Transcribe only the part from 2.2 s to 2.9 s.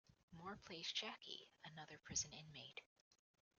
inmate.